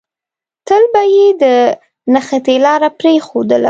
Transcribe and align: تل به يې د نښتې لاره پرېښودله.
تل 0.67 0.83
به 0.93 1.03
يې 1.15 1.27
د 1.41 1.43
نښتې 2.13 2.55
لاره 2.65 2.89
پرېښودله. 2.99 3.57